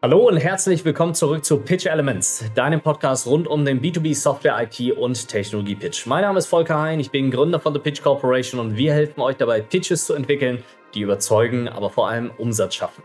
[0.00, 4.56] Hallo und herzlich willkommen zurück zu Pitch Elements, deinem Podcast rund um den B2B Software,
[4.62, 6.06] IT und Technologie Pitch.
[6.06, 9.20] Mein Name ist Volker Hein, ich bin Gründer von The Pitch Corporation und wir helfen
[9.20, 10.62] euch dabei, Pitches zu entwickeln,
[10.94, 13.02] die überzeugen, aber vor allem Umsatz schaffen.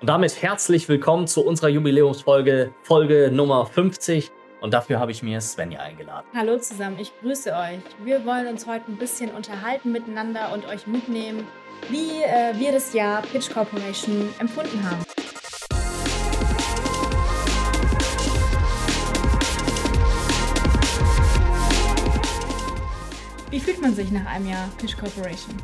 [0.00, 4.30] Und damit herzlich willkommen zu unserer Jubiläumsfolge, Folge Nummer 50.
[4.60, 6.28] Und dafür habe ich mir Svenja eingeladen.
[6.32, 7.80] Hallo zusammen, ich grüße euch.
[8.04, 11.44] Wir wollen uns heute ein bisschen unterhalten miteinander und euch mitnehmen,
[11.88, 15.04] wie äh, wir das Jahr Pitch Corporation empfunden haben.
[23.50, 25.54] Wie fühlt man sich nach einem Jahr Pitch Corporation?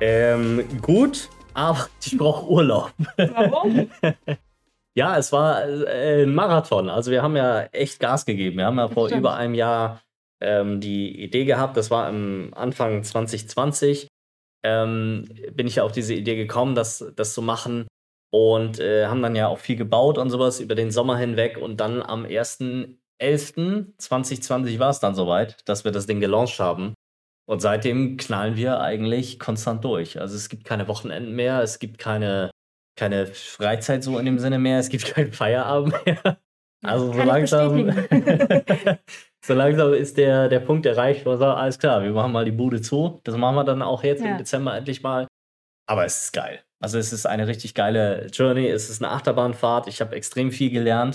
[0.00, 2.92] Ähm, gut, aber ich brauche Urlaub.
[3.16, 3.90] Warum?
[4.94, 6.88] ja, es war äh, ein Marathon.
[6.88, 8.58] Also wir haben ja echt Gas gegeben.
[8.58, 9.20] Wir haben ja vor stimmt.
[9.20, 10.00] über einem Jahr
[10.40, 14.08] ähm, die Idee gehabt, das war am Anfang 2020,
[14.64, 17.86] ähm, bin ich ja auf diese Idee gekommen, das, das zu machen.
[18.30, 21.56] Und äh, haben dann ja auch viel gebaut und sowas über den Sommer hinweg.
[21.56, 22.24] Und dann am
[23.20, 26.94] 1.11.2020 war es dann soweit, dass wir das Ding gelauncht haben.
[27.46, 30.18] Und seitdem knallen wir eigentlich konstant durch.
[30.20, 32.50] Also es gibt keine Wochenenden mehr, es gibt keine,
[32.98, 36.38] keine Freizeit so in dem Sinne mehr, es gibt keinen Feierabend mehr.
[36.82, 37.90] Also so langsam,
[39.44, 42.44] so langsam ist der, der Punkt erreicht, wo wir sagen, alles klar, wir machen mal
[42.44, 43.20] die Bude zu.
[43.24, 44.32] Das machen wir dann auch jetzt Ja.
[44.32, 45.26] im Dezember endlich mal.
[45.86, 46.62] Aber es ist geil.
[46.82, 49.86] Also es ist eine richtig geile Journey, es ist eine Achterbahnfahrt.
[49.86, 51.14] Ich habe extrem viel gelernt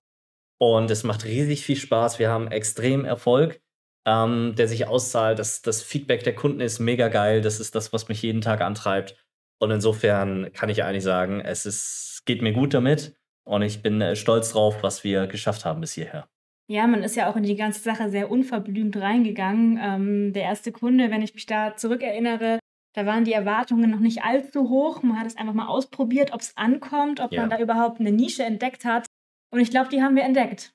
[0.59, 2.19] und es macht riesig viel Spaß.
[2.19, 3.61] Wir haben extrem Erfolg,
[4.05, 5.39] ähm, der sich auszahlt.
[5.39, 7.41] Das, das Feedback der Kunden ist mega geil.
[7.41, 9.15] Das ist das, was mich jeden Tag antreibt.
[9.59, 13.15] Und insofern kann ich eigentlich sagen, es ist, geht mir gut damit
[13.45, 16.29] und ich bin äh, stolz drauf, was wir geschafft haben bis hierher.
[16.69, 19.79] Ja, man ist ja auch in die ganze Sache sehr unverblümt reingegangen.
[19.81, 22.59] Ähm, der erste Kunde, wenn ich mich da zurückerinnere,
[22.95, 25.01] da waren die Erwartungen noch nicht allzu hoch.
[25.01, 27.41] Man hat es einfach mal ausprobiert, ob es ankommt, ob Ja.
[27.41, 29.05] man da überhaupt eine Nische entdeckt hat.
[29.51, 30.73] Und ich glaube, die haben wir entdeckt.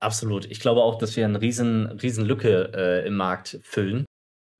[0.00, 0.46] Absolut.
[0.46, 4.04] Ich glaube auch, dass wir eine riesen, riesen Lücke äh, im Markt füllen.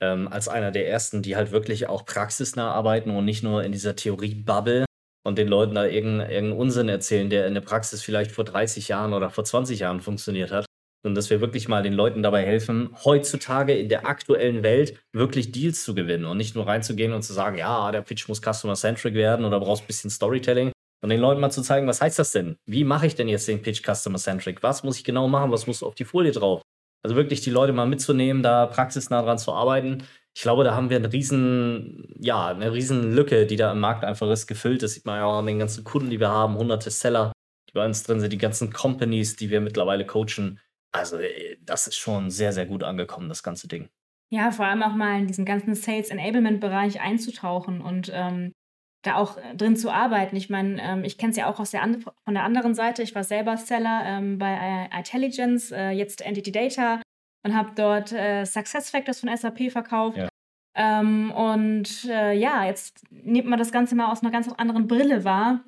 [0.01, 3.73] Ähm, als einer der ersten, die halt wirklich auch praxisnah arbeiten und nicht nur in
[3.73, 4.85] dieser Theorie-Bubble
[5.25, 8.89] und den Leuten da irgendeinen irgendeinen Unsinn erzählen, der in der Praxis vielleicht vor 30
[8.89, 10.65] Jahren oder vor 20 Jahren funktioniert hat.
[11.05, 15.51] Und dass wir wirklich mal den Leuten dabei helfen, heutzutage in der aktuellen Welt wirklich
[15.51, 19.15] Deals zu gewinnen und nicht nur reinzugehen und zu sagen, ja, der Pitch muss customer-centric
[19.15, 20.71] werden oder brauchst ein bisschen Storytelling,
[21.03, 22.57] und den Leuten mal zu zeigen, was heißt das denn?
[22.65, 24.63] Wie mache ich denn jetzt den Pitch Customer-Centric?
[24.63, 25.51] Was muss ich genau machen?
[25.51, 26.63] Was muss auf die Folie drauf?
[27.03, 30.05] Also wirklich die Leute mal mitzunehmen, da praxisnah dran zu arbeiten.
[30.35, 34.05] Ich glaube, da haben wir eine riesen, ja, eine riesen Lücke, die da im Markt
[34.05, 34.83] einfach ist, gefüllt.
[34.83, 37.33] Das sieht man ja auch an den ganzen Kunden, die wir haben, hunderte Seller,
[37.69, 40.61] die bei uns drin sind, die ganzen Companies, die wir mittlerweile coachen.
[40.93, 43.89] Also äh, das ist schon sehr, sehr gut angekommen, das ganze Ding.
[44.31, 48.53] Ja, vor allem auch mal in diesen ganzen Sales Enablement Bereich einzutauchen und ähm,
[49.03, 50.37] da auch äh, drin zu arbeiten.
[50.37, 53.03] Ich meine, ähm, ich kenne es ja auch aus der and von der anderen Seite.
[53.03, 57.01] Ich war selber Seller ähm, bei Intelligence, äh, jetzt Entity Data
[57.45, 60.17] und habe dort äh, Success Factors von SAP verkauft.
[60.19, 60.29] Ja.
[60.75, 65.25] Ähm, und äh, ja, jetzt nimmt man das Ganze mal aus einer ganz anderen Brille
[65.25, 65.65] wahr.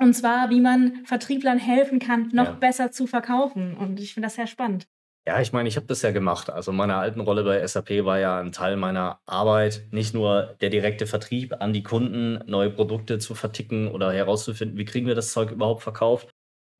[0.00, 2.52] Und zwar, wie man Vertrieblern helfen kann, noch Ja.
[2.52, 3.76] besser zu verkaufen.
[3.76, 4.86] Und ich finde das sehr spannend.
[5.26, 6.48] Ja, ich meine, ich habe das ja gemacht.
[6.50, 10.70] Also meine alten Rolle bei SAP war ja ein Teil meiner Arbeit, nicht nur der
[10.70, 15.32] direkte Vertrieb an die Kunden, neue Produkte zu verticken oder herauszufinden, wie kriegen wir das
[15.32, 16.30] Zeug überhaupt verkauft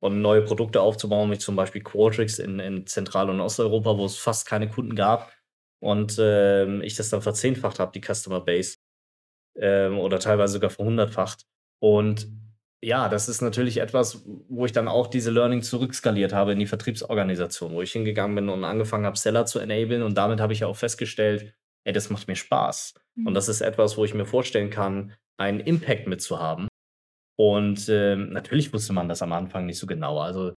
[0.01, 4.17] und neue Produkte aufzubauen, wie zum Beispiel Qualtrics in, in Zentral- und Osteuropa, wo es
[4.17, 5.31] fast keine Kunden gab
[5.79, 8.77] und ähm, ich das dann verzehnfacht habe, die Customer Base
[9.57, 11.45] ähm, oder teilweise sogar verhundertfacht.
[11.79, 12.27] Und
[12.83, 16.65] ja, das ist natürlich etwas, wo ich dann auch diese Learning zurückskaliert habe in die
[16.65, 20.01] Vertriebsorganisation, wo ich hingegangen bin und angefangen habe, Seller zu enablen.
[20.01, 21.53] Und damit habe ich ja auch festgestellt,
[21.83, 22.95] ey, das macht mir Spaß.
[23.25, 26.67] Und das ist etwas, wo ich mir vorstellen kann, einen Impact mitzuhaben.
[27.37, 30.19] Und ähm, natürlich wusste man das am Anfang nicht so genau.
[30.19, 30.53] Also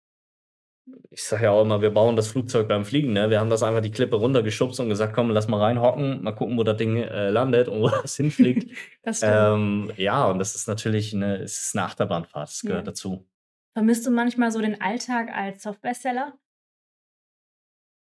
[1.09, 3.13] ich sage ja auch immer, wir bauen das Flugzeug beim Fliegen.
[3.13, 3.29] Ne?
[3.29, 6.57] Wir haben das einfach die Klippe runtergeschubst und gesagt, komm, lass mal reinhocken, mal gucken,
[6.57, 8.71] wo das Ding äh, landet und wo das hinfliegt.
[9.03, 12.91] Das ähm, ja, und das ist natürlich eine, es ist eine Achterbahnfahrt, das gehört Ja.
[12.91, 13.27] dazu.
[13.75, 16.37] Vermisst du manchmal so den Alltag als Softwareseller?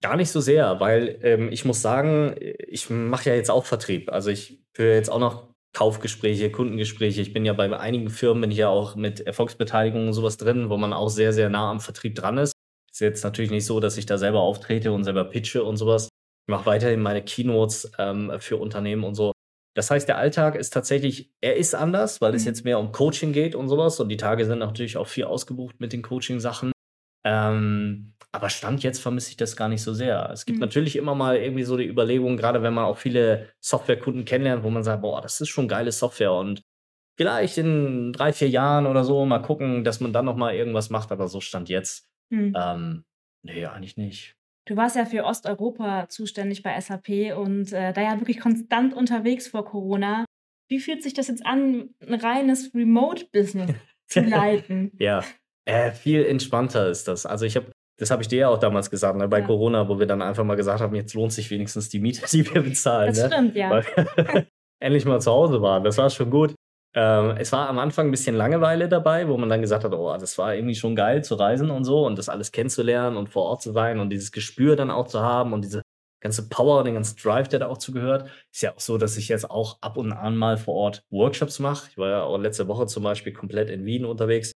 [0.04, 4.12] Gar nicht so sehr, weil ähm, ich muss sagen, ich mache ja jetzt auch Vertrieb.
[4.12, 7.22] Also ich führe jetzt auch noch Kaufgespräche, Kundengespräche.
[7.22, 10.70] Ich bin ja bei einigen Firmen, bin ich ja auch mit Erfolgsbeteiligung und sowas drin,
[10.70, 12.55] wo man auch sehr, sehr nah am Vertrieb dran ist.
[12.96, 16.06] Ist jetzt natürlich nicht so, dass ich da selber auftrete und selber pitche und sowas.
[16.06, 19.34] Ich mache weiterhin meine Keynotes ähm, für Unternehmen und so.
[19.76, 22.48] Das heißt, der Alltag ist tatsächlich, er ist anders, weil es Mhm.
[22.48, 24.00] jetzt mehr um Coaching geht und sowas.
[24.00, 26.72] Und die Tage sind natürlich auch viel ausgebucht mit den Coaching-Sachen.
[27.26, 30.30] Ähm, aber Stand jetzt vermisse ich das gar nicht so sehr.
[30.32, 30.62] Es gibt Mhm.
[30.66, 34.70] natürlich immer mal irgendwie so die Überlegung, gerade wenn man auch viele Softwarekunden kennenlernt, wo
[34.70, 36.62] man sagt, boah, das ist schon geile Software und
[37.18, 40.90] vielleicht in drei, vier Jahren oder so mal gucken, dass man dann noch mal irgendwas
[40.90, 42.06] macht, aber so stand jetzt.
[42.30, 42.54] Mhm.
[42.56, 43.04] Ähm,
[43.44, 44.36] ne, eigentlich nicht.
[44.68, 49.48] Du warst ja für Osteuropa zuständig bei SAP und, äh, da ja wirklich konstant unterwegs
[49.48, 50.26] vor Corona.
[50.70, 53.72] Wie fühlt sich das jetzt an, ein reines Remote-Business
[54.08, 54.92] zu leiten?
[55.00, 55.24] Ja,
[55.66, 57.26] äh, viel entspannter ist das.
[57.26, 59.46] Also, ich habe das habe ich dir ja auch damals gesagt, ne, bei Ja.
[59.46, 62.54] Corona, wo wir dann einfach mal gesagt haben: „Jetzt lohnt sich wenigstens die Miete, die
[62.54, 63.32] wir bezahlen“, Das ne?
[63.32, 63.70] stimmt, ja.
[63.70, 63.86] Weil
[64.82, 65.84] endlich mal zu Hause waren.
[65.84, 66.56] Das war schon gut.
[66.96, 70.16] Ähm, es war am Anfang ein bisschen Langeweile dabei, wo man dann gesagt hat: „Oh,
[70.18, 73.44] das war irgendwie schon geil zu reisen und so und das alles kennenzulernen und vor
[73.44, 75.82] Ort zu sein und dieses Gespür dann auch zu haben und diese
[76.22, 79.18] ganze Power und den ganzen Drive, der da auch zugehört.“ Ist ja auch so, dass
[79.18, 81.90] ich jetzt auch ab und an mal vor Ort Workshops mache.
[81.92, 84.52] Ich war ja auch letzte Woche zum Beispiel komplett in Wien unterwegs,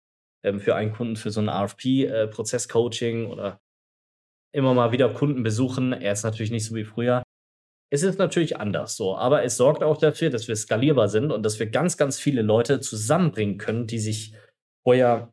[0.44, 2.28] ähm, für einen Kunden für so 'n RFP äh,
[3.26, 3.60] oder
[4.52, 5.92] immer mal wieder Kunden besuchen.
[5.92, 7.22] Er ist natürlich nicht so wie früher.
[7.90, 11.44] Es ist natürlich anders so, aber es sorgt auch dafür, dass wir skalierbar sind und
[11.44, 14.34] dass wir ganz, ganz viele Leute zusammenbringen können, die sich
[14.84, 15.32] vorher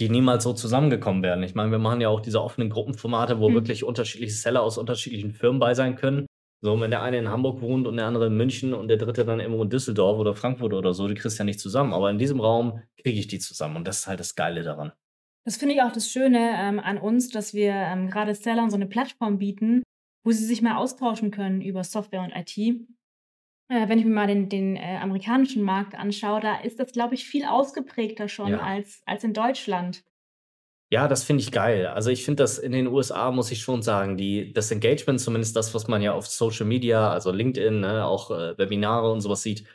[0.00, 1.42] die niemals so zusammengekommen wären.
[1.42, 3.54] Ich meine, wir machen ja auch diese offenen Gruppenformate, wo Mhm.
[3.54, 6.26] wirklich unterschiedliche Seller aus unterschiedlichen Firmen bei sein können.
[6.62, 9.24] So, wenn der eine in Hamburg wohnt und der andere in München und der dritte
[9.24, 11.92] dann irgendwo in Düsseldorf oder Frankfurt oder so, die kriegst du ja nicht zusammen.
[11.94, 14.92] Aber in diesem Raum kriege ich die zusammen und das ist halt das Geile daran.
[15.44, 18.76] Das finde ich auch das Schöne, ähm, an uns, dass wir, ähm, grade Sellern so
[18.76, 19.82] 'ne Plattform bieten,
[20.26, 22.58] wo sie sich mal austauschen können über Software und IT.
[23.70, 27.14] Äh, wenn ich mir mal den den, äh, amerikanischen Markt anschaue, da ist das, glaube
[27.16, 28.60] ich, viel ausgeprägter schon Ja.
[28.60, 30.04] als als in Deutschland.
[30.92, 31.86] Ja, das finde ich geil.
[31.88, 35.56] Also, ich finde das in den USA, muss ich schon sagen, die das Engagement, zumindest
[35.56, 39.28] das, was man ja auf Social Media, also LinkedIn, ne, auch, äh, Webinare und so
[39.28, 39.66] was sieht,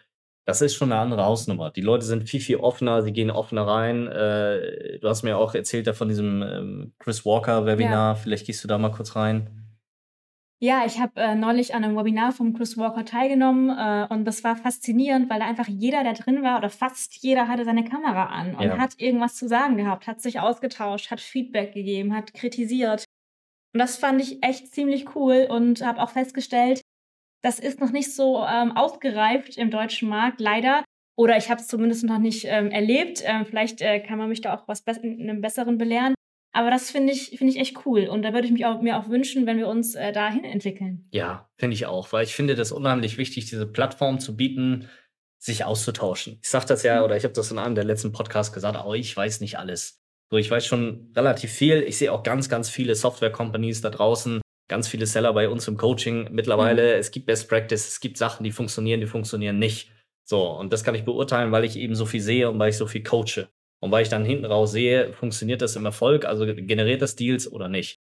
[0.46, 1.70] das ist schon 'ne andere Hausnummer.
[1.70, 4.08] Die Leute sind viel, viel offener, sie gehen offener rein.
[4.08, 8.06] Äh, du hast mir auch erzählt da von diesem, ähm, Chris Walker Ja.
[8.06, 8.16] Webinar.
[8.16, 9.61] Vielleicht gehst du da mal kurz rein?
[10.64, 14.44] Ja, ich habe, äh, neulich an 'nem Webinar vom Chris Walker teilgenommen, äh, und das
[14.44, 18.26] war faszinierend, weil da einfach jeder, der drin war oder fast jeder hatte seine Kamera
[18.28, 18.78] an und Ja.
[18.78, 23.06] hat irgendwas zu sagen gehabt, hat sich ausgetauscht, hat Feedback gegeben, hat kritisiert.
[23.74, 26.82] Und das fand ich echt ziemlich cool und habe auch festgestellt,
[27.44, 30.84] das ist noch nicht so, ähm, ausgereift im deutschen Markt, leider.
[31.18, 33.24] Oder ich habe es zumindest noch nicht, ähm, erlebt.
[33.26, 36.16] Ähm, vielleicht, äh, kann man mich da auch was in 'nem Besseren belehren.
[36.54, 38.98] Aber das finde ich finde ich echt cool und da würde ich mich auch mir
[38.98, 41.08] auch wünschen, wenn wir uns, äh, dahin entwickeln.
[41.14, 44.90] Ja, finde ich auch, weil ich finde das unheimlich wichtig, diese Plattform zu bieten,
[45.40, 46.40] sich auszutauschen.
[46.42, 47.04] Ich sage das ja Mhm.
[47.06, 50.00] oder ich habe das in einem der letzten Podcasts gesagt: „Oh, ich weiß nicht alles.“
[50.32, 51.82] So, ich weiß schon relativ viel.
[51.84, 55.78] Ich sehe auch ganz, ganz viele Software-Companies da draußen, ganz viele Seller bei uns im
[55.78, 56.94] Coaching mittlerweile.
[56.96, 57.00] Mhm.
[57.00, 59.92] Es gibt Best Practice, es gibt Sachen, die funktionieren, die funktionieren nicht.
[60.24, 62.78] So, und das kann ich beurteilen, weil ich eben so viel sehe und weil ich
[62.78, 63.50] so viel coache.
[63.82, 67.52] Und weil ich dann hinten raus sehe, funktioniert das im Erfolg, also generiert das Deals
[67.52, 67.98] oder nicht.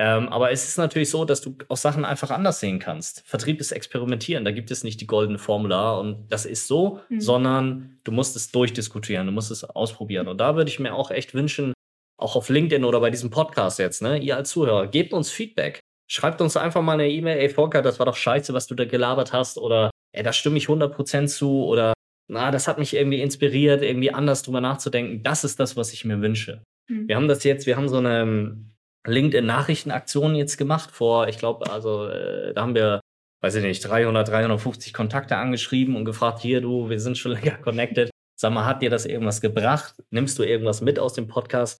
[0.00, 3.22] Ähm, aber es ist natürlich so, dass du auch Sachen einfach anders sehen kannst.
[3.26, 7.20] Vertrieb ist Experimentieren, da gibt es nicht die goldene Formula und das ist so, Mhm.
[7.20, 10.26] sondern du musst es durchdiskutieren, du musst es ausprobieren.
[10.28, 11.74] Und da würde ich mir auch echt wünschen,
[12.18, 15.80] auch auf LinkedIn oder bei diesem Podcast jetzt, ne, ihr als Zuhörer, gebt uns Feedback.
[16.10, 18.84] Schreibt uns einfach mal 'ne E-Mail: „Ey Volker, das war doch scheiße, was du da
[18.86, 21.92] gelabert hast“, oder „Ey, da stimme ich 100% zu“, oder
[22.30, 26.04] „Na, das hat mich irgendwie inspiriert, irgendwie anders drüber nachzudenken.“ Das ist das, was ich
[26.04, 26.62] mir wünsche.
[26.88, 27.08] Mhm.
[27.08, 28.70] Wir haben das jetzt wir haben so 'ne, ähm,
[29.06, 33.00] LinkedIn-Nachrichtenaktion jetzt gemacht vor ich glaube, also, äh, da haben wir,
[33.42, 37.56] weiß ich nicht, 300, 350 Kontakte angeschrieben und gefragt: „Hier du, wir sind schon länger
[37.58, 38.10] connected.
[38.40, 39.94] Sag mal, hat dir das irgendwas gebracht?
[40.10, 41.78] Nimmst du irgendwas mit aus dem Podcast?“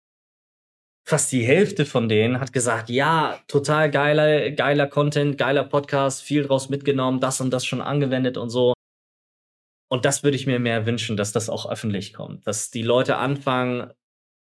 [1.08, 6.44] Fast die Hälfte von denen hat gesagt: „Ja, total geiler geiler Content, geiler Podcast, viel
[6.44, 8.74] draus mitgenommen, das und das schon angewendet“ und so.
[9.93, 13.17] Und das würde ich mir mehr wünschen, dass das auch öffentlich kommt, dass die Leute
[13.17, 13.91] anfangen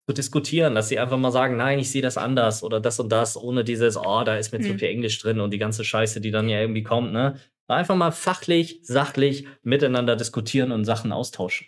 [0.09, 3.11] zu diskutieren, dass sie einfach mal sagen: „Nein, ich sehe das anders“ oder das und
[3.11, 4.79] das, ohne dieses: „Oh, da ist mir zu Mhm.
[4.79, 7.37] viel Englisch drin“ und die ganze Scheiße, die dann ja irgendwie kommt, ne?
[7.69, 11.67] Einfach mal fachlich, sachlich miteinander diskutieren und Sachen austauschen.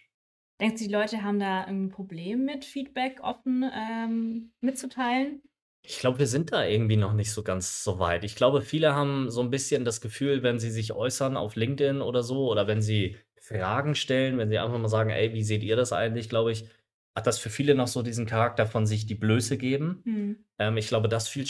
[0.61, 5.43] Denkst du, die Leute haben da 'n Problem mit Feedback offen, ähm, mitzuteilen?
[5.85, 8.25] Ich glaube, wir sind da irgendwie noch nicht so ganz so weit.
[8.25, 12.01] Ich glaube, viele haben so 'n bisschen das Gefühl, wenn sie sich äußern auf LinkedIn
[12.03, 13.17] oder so oder wenn sie
[13.49, 16.69] Fragen stellen, wenn sie einfach mal sagen: „Ey, wie seht ihr das eigentlich?“ Glaube ich,
[17.17, 20.03] hat das für viele noch so diesen Charakter von sich die Blöße geben.
[20.05, 20.37] Mhm.
[20.59, 21.47] Ähm, ich glaube, das viel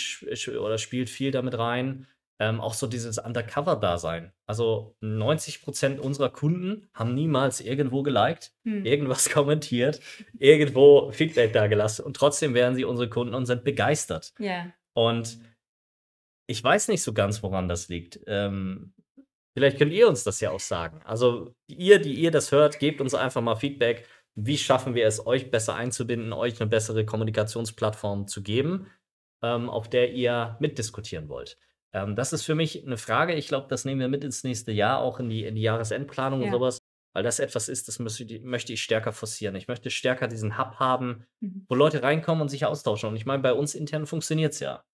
[0.59, 2.07] oder spielt viel damit rein.
[2.41, 4.33] Ähm, auch so dieses Undercover-Dasein.
[4.47, 8.87] Also, 90% unserer Kunden haben niemals irgendwo geliked, Mhm.
[8.87, 10.01] irgendwas kommentiert,
[10.39, 14.35] irgendwo Feedback dagelassen und trotzdem wären sie unsere Kunden und sind begeistert.
[14.39, 14.73] Ja.
[14.95, 15.41] Und
[16.47, 18.21] ich weiß nicht so ganz, woran das liegt.
[18.27, 18.95] Ähm,
[19.59, 21.01] vielleicht könnt ihr uns das ja auch sagen.
[21.05, 24.07] Also, ihr, die ihr das hört, gebt uns einfach mal Feedback.
[24.35, 28.87] Wie schaffen wir es, euch besser einzubinden, euch 'ne bessere Kommunikationsplattform zu geben,
[29.43, 31.59] ähm, auf der ihr mitdiskutieren wollt?
[31.93, 33.35] Ähm, das ist für mich 'ne Frage.
[33.35, 36.43] Ich glaube, das nehmen wir mit ins nächste Jahr, auch in die in die Jahresendplanung
[36.43, 36.53] und Ja.
[36.53, 36.79] so was.
[37.15, 39.57] weil das etwas ist, das die möchte ich stärker forcieren.
[39.57, 41.67] Ich möchte stärker diesen Hub haben, Mhm.
[41.69, 43.09] wo Leute reinkommen und sich austauschen.
[43.09, 44.85] Und ich meine, bei uns intern funktioniert's ja.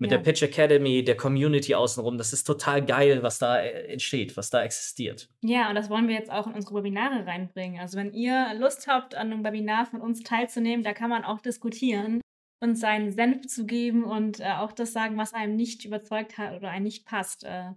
[0.00, 0.18] Mit der Ja.
[0.18, 4.62] Pitch Academy, der Community außenrum, das ist total geil, was da, äh, entsteht, was da
[4.64, 5.28] existiert.
[5.42, 7.78] Ja, und das wollen wir jetzt auch in unsere Webinare reinbringen.
[7.80, 11.40] Also, wenn ihr Lust habt, an 'nem Webinar von uns teilzunehmen, da kann man auch
[11.40, 12.20] diskutieren
[12.62, 16.54] und seinen Senf zu geben und, äh, auch das sagen, was einem nicht überzeugt hat
[16.56, 17.44] oder einem nicht passt.
[17.44, 17.72] Äh,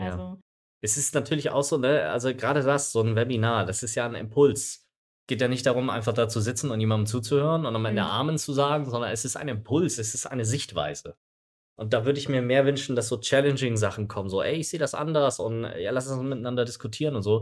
[0.00, 0.20] Ja.
[0.20, 0.40] also
[0.82, 4.06] Es ist natürlich auch so, ne also, grade das, so 'n Webinar, das ist ja
[4.06, 4.86] 'n Impuls.
[5.26, 8.04] Geht ja nicht darum, einfach da zu sitzen und jemandem zuzuhören und am Ende Mhm.
[8.04, 11.16] Amen zu sagen, sondern es ist ein Impuls, es ist eine Sichtweise.
[11.76, 14.68] Und da würde ich mir mehr wünschen, dass so challenging Sachen kommen, so: „Ey, ich
[14.68, 17.40] sehe das anders und ja, lass uns miteinander diskutieren“ und so.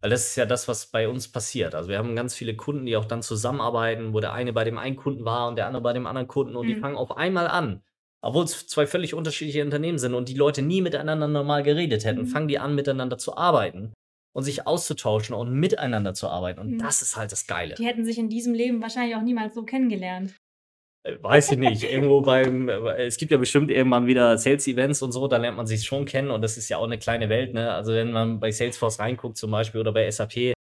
[0.00, 1.74] Weil das ist ja das, was bei uns passiert.
[1.74, 4.78] Also, wir haben ganz viele Kunden, die auch dann zusammenarbeiten, wo der eine bei dem
[4.78, 6.80] einen Kunden war und der andere bei dem anderen Kunden und die Mhm.
[6.80, 7.82] fangen auf einmal an.
[8.22, 12.26] Obwohl's 2 völlig unterschiedliche Unternehmen sind und die Leute nie miteinander normal geredet hätten, Mhm.
[12.26, 13.92] fangen die an, miteinander zu arbeiten
[14.34, 16.60] und sich auszutauschen und miteinander zu arbeiten.
[16.60, 16.82] Und Mhm.
[16.82, 17.78] das ist halt das Geile.
[17.78, 20.36] Die hätten sich in diesem Leben wahrscheinlich auch niemals so kennengelernt.
[21.04, 21.82] Äh, weiß ich nicht.
[21.84, 25.66] Irgendwo beim äh, es gibt ja bestimmt irgendwann wieder Sales-Events und so, da lernt man
[25.66, 27.72] sich schon kennen und das ist ja auch 'ne kleine Welt, ne?
[27.72, 30.52] Also, wenn man bei Salesforce reinguckt zum Beispiel oder bei SAP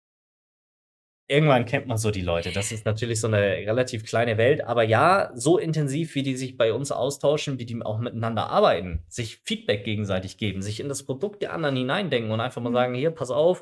[1.31, 2.51] irgendwann kennt man so die Leute.
[2.51, 4.63] Das ist natürlich so 'ne relativ kleine Welt.
[4.65, 9.03] Aber ja, so intensiv, wie die sich bei uns austauschen, wie die auch miteinander arbeiten,
[9.08, 12.74] sich Feedback gegenseitig geben, sich in das Produkt der anderen hineindenken und einfach mal Mhm.
[12.74, 13.62] sagen: „Hier, pass auf,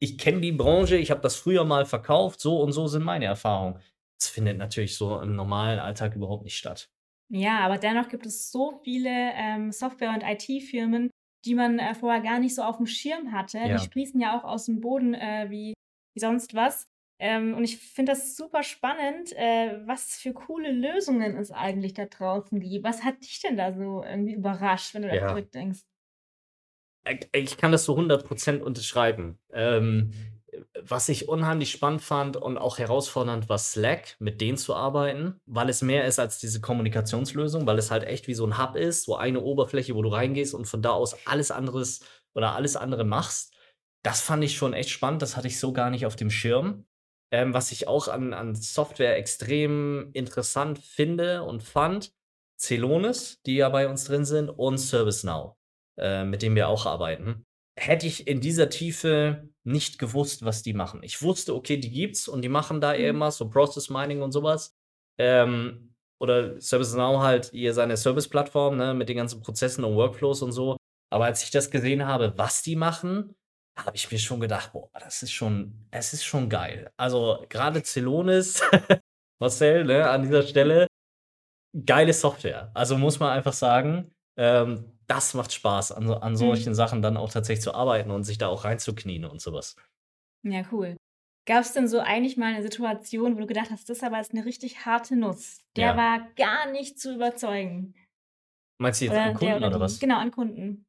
[0.00, 3.26] ich kenne die Branche, ich habe das früher mal verkauft, so und so sind meine
[3.26, 3.78] Erfahrungen.“
[4.20, 6.88] Das findet natürlich so im normalen Alltag überhaupt nicht statt.
[7.32, 11.10] Ja, aber dennoch gibt es so viele, ähm, Software und IT-Firmen,
[11.44, 13.70] die man, äh, vorher gar nicht so aufm Schirm hatte.
[13.70, 13.78] Die Ja.
[13.78, 15.74] sprießen ja auch aus'm Boden, äh, wie
[16.16, 16.88] wie sonst was.
[17.20, 22.06] Ähm, und ich finde das super spannend, äh, was für coole Lösungen es eigentlich da
[22.06, 22.82] draußen gibt.
[22.84, 25.24] Was hat dich denn da so irgendwie überrascht, wenn du da Ja.
[25.24, 25.82] zurückdenkst?
[27.04, 29.38] Äh, ich kann das zu 100 % unterschreiben.
[29.52, 30.10] Ähm,
[30.78, 35.68] was ich unheimlich spannend fand und auch herausfordernd war Slack, mit denen zu arbeiten, weil
[35.68, 39.04] es mehr ist als diese Kommunikationslösung, weil es halt echt wie so 'n Hub ist,
[39.04, 42.00] so eine Oberfläche, wo du reingehst und von da aus alles anderes
[42.34, 43.54] oder alles andere machst.
[44.04, 46.86] Das fand ich schon echt spannend, das hatte ich so gar nicht auf dem Schirm.
[47.32, 52.12] Ähm, was ich auch an an Software extrem interessant finde und fand,
[52.58, 55.54] Celonis, die ja bei uns drin sind und ServiceNow,
[55.98, 57.44] äh, mit denen wir auch arbeiten.
[57.78, 61.02] Hätte ich in dieser Tiefe nicht gewusst, was die machen.
[61.02, 63.00] Ich wusste, okay, die gibt's und die machen da Mhm.
[63.00, 64.74] irgendwas, so Process Mining und so was.
[65.18, 70.52] Ähm, oder ServiceNow halt hier seine Serviceplattform, ne, mit den ganzen Prozessen und Workflows und
[70.52, 70.76] so.
[71.10, 73.34] Aber als ich das gesehen habe, was die machen,
[73.78, 77.82] habe ich mir schon gedacht: „Boah, das ist schon es ist schon geil.“ Also, grade
[77.82, 78.60] Celonis,
[79.40, 80.86] Marcel, ne, an dieser Stelle,
[81.86, 82.70] geile Software.
[82.74, 86.70] Also, muss man einfach sagen, ähm, das macht Spaß, an so an Mhm.
[86.70, 89.76] solchen Sachen dann auch tatsächlich zu arbeiten und sich da auch reinzuknien und so was.
[90.44, 90.96] Ja, cool.
[91.46, 94.32] Gab's denn so eigentlich mal 'ne Situation, wo du gedacht hast: „Das ist aber jetzt
[94.32, 95.58] 'ne richtig harte Nuss.
[95.76, 95.96] Der Ja.
[95.96, 97.94] war gar nicht zu überzeugen?“
[98.80, 100.00] Meinst du jetzt Oder an Kunden oder oder was?
[100.00, 100.84] genau, an Kunden.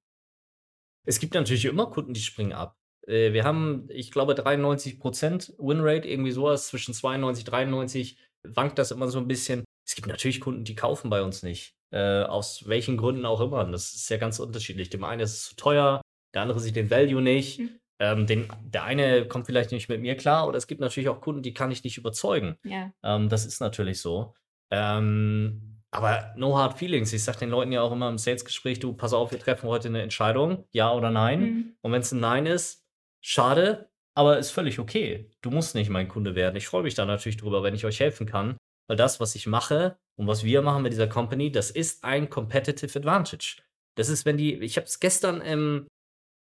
[1.07, 2.77] Es gibt natürlich immer Kunden, die springen ab.
[3.07, 8.77] Äh, wir haben, ich glaube, 93 % Winrate, irgendwie so was, zwischen 92, 93 wankt
[8.77, 9.63] das immer so 'n bisschen.
[9.87, 13.63] Es gibt natürlich Kunden, die kaufen bei uns nicht, äh, aus welchen Gründen auch immer.
[13.65, 14.89] Das ist ja ganz unterschiedlich.
[14.89, 16.01] Dem einen ist es zu teuer,
[16.33, 17.59] der andere sieht den Value nicht.
[17.59, 17.69] Mhm.
[17.99, 21.21] Ähm, den der eine kommt vielleicht nicht mit mir klar oder es gibt natürlich auch
[21.21, 22.55] Kunden, die kann ich nicht überzeugen.
[22.63, 22.91] Ja.
[23.03, 24.33] Ähm, das ist natürlich so.
[24.71, 27.13] Ähm, aber no hard feelings.
[27.13, 29.89] Ich sage den Leuten ja auch immer im Sales-Gespräch: „Du, pass auf, wir treffen heute
[29.89, 31.75] 'ne Entscheidung, ja oder nein.“ Mhm.
[31.81, 32.85] Und wenn's 'n Nein ist,
[33.21, 35.29] schade, aber ist völlig okay.
[35.41, 36.55] Du musst nicht mein Kunde werden.
[36.55, 38.57] Ich freue mich da natürlich drüber, wenn ich euch helfen kann,
[38.91, 42.29] weil das, was ich mache und was wir machen mit dieser Company, das ist ein
[42.29, 43.61] Competitive Advantage.
[43.95, 45.87] Das ist, wenn die ich habe es gestern, ähm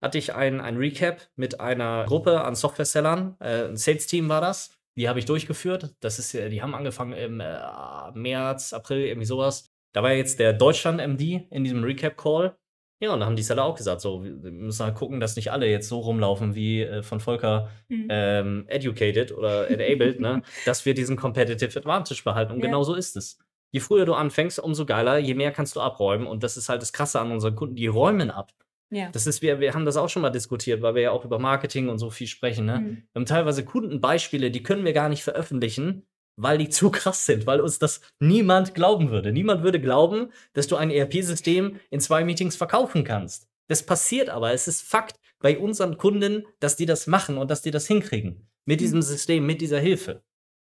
[0.01, 4.71] hatte ich ein ein Recap mit einer Gruppe an Software-Sellern, äh, 'n Sales-Team war das.
[4.97, 5.97] Die habe ich durchgeführt.
[6.01, 9.67] Das ist die haben angefangen im, äh, März, April, irgendwie so was.
[9.93, 12.57] Da war jetzt der Deutschland-MD in diesem Recap-Call.
[13.03, 15.37] Ja, und da haben die Seller auch gesagt, so: „Wir wir müssen halt gucken, dass
[15.37, 18.07] nicht alle jetzt so rumlaufen wie, äh, von Volker, Mhm.
[18.11, 22.67] ähm, educated oder enabled, ne, dass wir diesen Competitive Advantage behalten.“ Und Ja.
[22.67, 23.39] genau so ist es.
[23.73, 26.27] Je früher du anfängst, umso geiler, je mehr kannst du abräumen.
[26.27, 28.53] Und das ist halt das Krasse an unseren Kunden, die räumen ab.
[28.91, 29.11] Ja.
[29.11, 31.39] Das ist wir wir haben das auch schon mal diskutiert, weil wir ja auch über
[31.39, 32.79] Marketing und so viel sprechen, ne?
[32.81, 32.87] Mhm.
[33.13, 37.47] Wir haben teilweise Kundenbeispiele, die können wir gar nicht veröffentlichen, weil die zu krass sind,
[37.47, 39.33] weil uns das niemand glauben würde.
[39.33, 43.49] Niemand würde glauben, dass du ein ERP-System in 2 Meetings verkaufen kannst.
[43.69, 44.53] Das passiert aber.
[44.53, 48.49] Es ist Fakt bei unseren Kunden, dass die das machen und dass die das hinkriegen
[48.65, 49.03] mit diesem Mhm.
[49.03, 50.23] System, mit dieser Hilfe.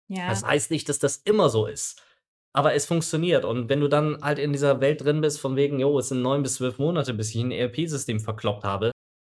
[0.08, 0.28] Ja.
[0.28, 2.02] Das heißt nicht, dass das immer so ist,
[2.54, 3.44] aber es funktioniert.
[3.44, 6.22] Und wenn du dann halt in dieser Welt drin bist von wegen: „Jo, es sind
[6.22, 8.92] 9 bis 12 Monate, bis ich 'n ERP-System verkloppt habe“,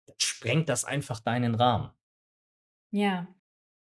[0.08, 1.92] dann sprengt das einfach deinen Rahmen.
[2.92, 3.28] Ja,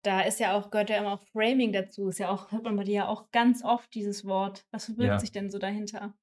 [0.03, 2.09] da ist ja auch gehört ja immer auch Framing dazu.
[2.09, 4.65] Ist ja auch hört man bei dir ja auch ganz oft dieses Wort.
[4.71, 5.21] Was verbirgt Ja.
[5.21, 6.15] sich denn so dahinter?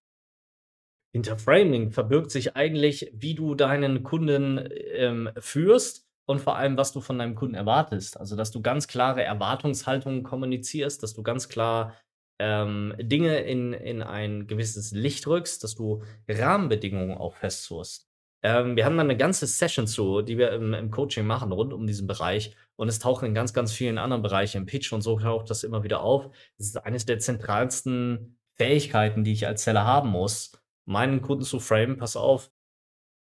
[1.13, 6.93] Hinter Framing verbirgt sich eigentlich, wie du deinen Kunden, ähm, führst und vor allem, was
[6.93, 8.19] du von deinem Kunden erwartest.
[8.19, 11.97] Also, dass du ganz klare Erwartungshaltungen kommunizierst, dass du ganz klar,
[12.39, 18.10] ähm, Dinge in in ein gewisses Licht rückst, dass du Rahmenbedingungen auch festzurrst.
[18.43, 21.73] Ähm, wir haben da 'ne ganze Session zu, die wir im im Coaching machen rund
[21.75, 25.03] um diesen Bereich und es taucht in ganz, ganz vielen anderen Bereichen im Pitch und
[25.03, 26.31] so taucht das immer wieder auf.
[26.59, 30.53] Das ist eines der zentralsten Fähigkeiten, die ich als Seller haben muss,
[30.87, 32.51] meinen Kunden zu framen: „Pass auf,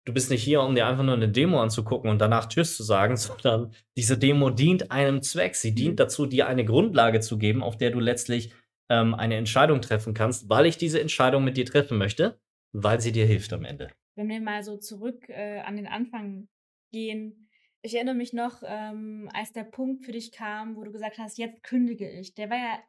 [0.06, 2.84] du bist nicht hier, um dir einfach nur 'ne Demo anzugucken und danach tschüss zu
[2.84, 5.56] sagen, sondern diese Demo dient einem Zweck.
[5.56, 6.00] Sie dient Mhm.
[6.00, 8.54] dazu, dir eine Grundlage zu geben, auf der du letztlich,
[8.90, 12.40] ähm, eine Entscheidung treffen kannst, weil ich diese Entscheidung mit dir treffen möchte,
[12.74, 13.90] weil sie dir hilft am Ende.“
[14.20, 16.50] Wenn wir mal so zurück, äh, an den Anfang
[16.92, 17.50] gehen.
[17.82, 21.38] Ich erinnere mich noch, ähm, als der Punkt für dich kam, wo du gesagt hast:
[21.38, 22.80] „Jetzt kündige ich.“ Der war ja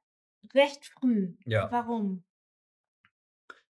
[0.54, 1.36] recht früh.
[1.46, 1.70] Ja.
[1.70, 2.24] Warum?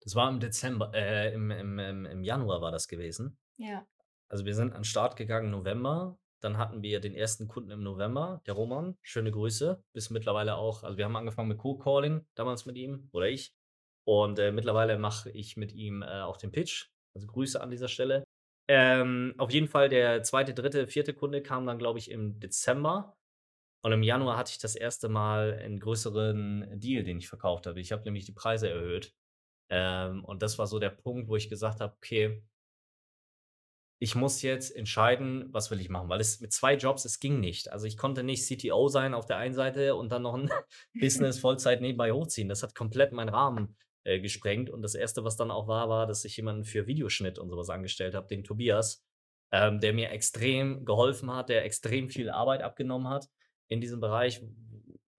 [0.02, 3.38] Das war im Dezember äh, im im im im Januar war das gewesen.
[3.60, 3.88] Ja.
[4.30, 6.20] Also, wir sind an 'n Start gegangen November.
[6.42, 7.48] Dann hatten wir den 1.
[7.48, 8.98] Kunden im November, der Roman.
[9.02, 9.84] Schöne Grüße.
[9.94, 13.56] Bis mittlerweile auch also, wir haben angefangen mit Cold Calling damals mit ihm oder ich.
[14.06, 16.90] Und, äh, mittlerweile mache ich mit ihm, äh, auch den Pitch.
[17.18, 18.24] Also, Grüße an dieser Stelle.
[18.70, 21.14] Ähm, auf jeden Fall der 2., 3., 4.
[21.16, 23.16] Kunde kam dann, glaube ich, im Dezember.
[23.84, 25.10] Und im Januar hatte ich das 1.
[25.10, 27.80] Mal 'n größeren Deal, den ich verkauft habe.
[27.82, 29.14] Ich habe nämlich die Preise erhöht.
[29.72, 32.44] Ähm, und das war so der Punkt, wo ich gesagt habe: „Okay“
[34.02, 37.40] „ich muss jetzt entscheiden, was will ich machen?“ Weil es mit 2 Jobs es ging
[37.40, 37.72] nicht.
[37.72, 40.50] Also, ich konnte nicht CTO sein auf der einen Seite und dann noch 'n
[41.00, 42.48] Business Vollzeit nebenbei hochziehen.
[42.50, 43.76] Das hat komplett meinen Rahmen,
[44.08, 44.70] äh, gesprengt.
[44.70, 47.58] Und das 1., was dann auch war, war, dass ich jemanden für Videoschnitt und so
[47.58, 49.04] was angestellt habe, den Tobias,
[49.54, 53.28] ähm, der mir extrem geholfen hat, der extrem viel Arbeit abgenommen hat
[53.70, 54.42] in diesem Bereich.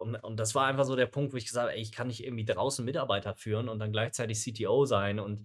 [0.00, 2.08] Und und das war einfach so der Punkt, wo ich gesagt habe: „Ey, ich kann
[2.08, 5.44] nicht irgendwie draußen Mitarbeiter führen und dann gleichzeitig CTO sein und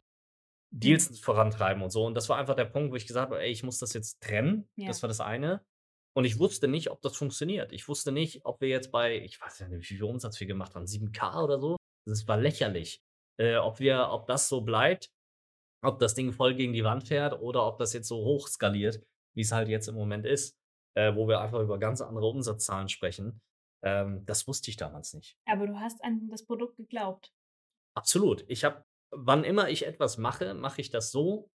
[0.84, 1.08] Mhm.
[1.10, 3.52] Deals vorantreiben und so.“ Und das war einfach der Punkt, wo ich gesagt habe: „Ey,
[3.52, 4.98] ich muss das jetzt trennen.“ Ja.
[4.98, 5.66] Das war das eine.
[6.16, 7.74] Und ich wusste nicht, ob das funktioniert.
[7.74, 10.48] Ich wusste nicht, ob wir jetzt bei ich weiß ja nicht, wie viel Umsatz wir
[10.48, 11.78] gemacht haben, 7.000 oder so.
[12.08, 13.03] Das war lächerlich.
[13.40, 15.12] Äh, ob wir ob das so bleibt,
[15.84, 19.04] ob das Ding voll gegen die Wand fährt oder ob das jetzt so hoch skaliert,
[19.36, 20.58] wie's halt jetzt im Moment ist,
[20.96, 23.42] äh, wo wir einfach über ganz andere Umsatzzahlen sprechen.
[23.84, 25.38] Ähm, das wusste ich damals nicht.
[25.46, 27.34] Aber du hast an das Produkt geglaubt?
[27.96, 28.46] Absolut.
[28.48, 31.52] Ich habe wann immer ich etwas mache, mache ich das so,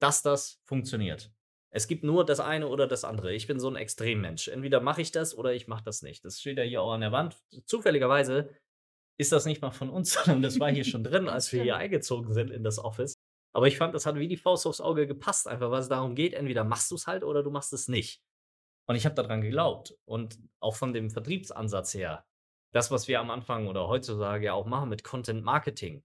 [0.00, 1.32] dass das funktioniert.
[1.72, 3.32] Es gibt nur das eine oder das andere.
[3.32, 4.48] Ich bin so 'n Extremmensch.
[4.48, 6.24] Entweder mache ich das oder ich mache das nicht.
[6.24, 7.38] Das steht ja hier auch an der Wand.
[7.64, 8.50] Zufälligerweise
[9.20, 11.76] ist das nicht mal von uns, sondern das war hier schon drin, als wir hier
[11.76, 13.14] eingezogen sind in das Office.
[13.54, 16.34] Aber ich fand, das hat wie die Faust aufs Auge gepasst, einfach weil's darum geht,
[16.34, 18.22] entweder machst du's halt oder du machst es nicht.
[18.88, 19.94] Und ich habe da dran geglaubt.
[20.06, 22.24] Und auch von dem Vertriebsansatz her,
[22.74, 26.04] das, was wir am Anfang oder heutzutage ja auch machen mit Content Marketing.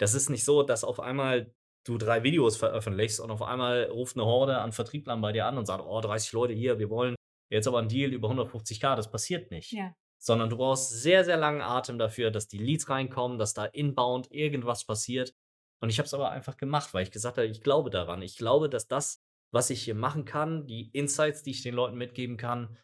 [0.00, 1.54] Das ist nicht so, dass auf einmal
[1.86, 5.58] du 3 Videos veröffentlichst und auf einmal ruft 'ne Horde an Vertrieblern bei dir an
[5.58, 7.16] und sagt: „Oh, 30 Leute hier, wir wollen
[7.50, 9.72] jetzt aber 'n Deal über 150.000.“ Das passiert nicht.
[9.72, 9.94] Ja.
[10.24, 14.30] Sondern du brauchst sehr, sehr langen Atem dafür, dass die Leads reinkommen, dass da inbound
[14.30, 15.34] irgendwas passiert.
[15.80, 18.22] Und ich habe es aber einfach gemacht, weil ich gesagt habe: „Ich glaube daran.
[18.22, 19.20] Ich glaube, dass das,
[19.52, 22.78] was ich hier machen kann, die Insights, die ich den Leuten mitgeben kann,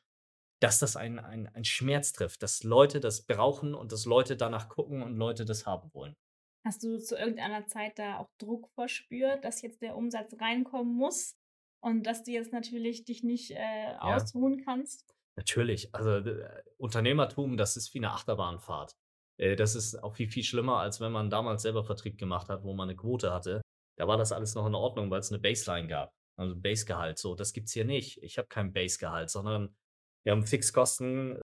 [0.61, 5.03] dass das einen einen Schmerz trifft, dass Leute das brauchen und dass Leute danach gucken
[5.03, 6.16] und Leute das haben wollen.“
[6.64, 11.37] Hast du zu irgendeiner Zeit da auch Druck verspürt, dass jetzt der Umsatz reinkommen muss
[11.81, 14.29] und dass du jetzt natürlich dich nicht, äh, Ja.
[14.29, 15.14] ausruhen kannst?
[15.38, 15.94] Natürlich.
[15.94, 18.96] Also, äh, Unternehmertum, das ist wie 'ne Achterbahnfahrt.
[19.38, 22.64] Äh, das ist auch viel, viel schlimmer, als wenn man damals selber Vertrieb gemacht hat,
[22.64, 23.61] wo man 'ne Quote hatte.
[23.96, 27.37] Da war das alles noch in Ordnung, weil's 'ne Baseline gab, also Basegehalt so.
[27.37, 28.20] Das gibt's hier nicht.
[28.22, 29.77] Ich habe kein Basegehalt, sondern
[30.24, 31.40] wir haben Fixkosten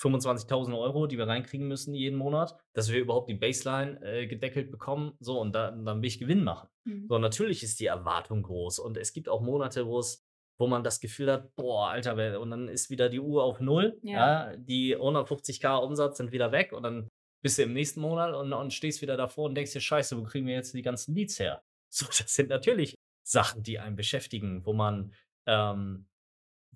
[0.00, 4.70] 25.000 €, die wir reinkriegen müssen jeden Monat, dass wir überhaupt die Baseline, äh, gedeckelt
[4.70, 5.14] bekommen.
[5.20, 6.68] So, und da dann will ich Gewinn machen.
[6.84, 7.06] Mhm.
[7.08, 8.78] So, natürlich ist die Erwartung groß.
[8.78, 10.24] Und es gibt auch Monate, wo's
[10.58, 13.60] wo man das Gefühl hat: „Boah, Alter, wer“ und dann ist wieder die Uhr auf
[13.60, 14.38] 0, Ja.
[14.50, 14.56] ja?
[14.56, 17.08] Die 150.000 Umsatz sind wieder weg und dann
[17.42, 20.24] bist du im nächsten Monat und und stehst wieder davor und denkst dir: „Scheiße, wo
[20.24, 22.94] kriegen wir jetzt die ganzen Leads her?“ So, das sind natürlich
[23.26, 25.14] Sachen, die einen beschäftigen, wo man
[25.46, 26.06] ähm,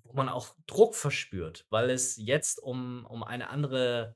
[0.03, 4.15] wo man auch Druck verspürt, weil es jetzt um um eine andere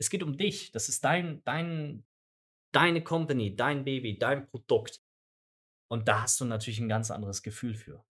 [0.00, 0.72] es geht um dich.
[0.72, 2.04] Das ist dein dein
[2.72, 5.00] deine Company, dein Baby, dein Produkt.
[5.90, 8.04] Und da hast du natürlich 'n ganz anderes Gefühl für.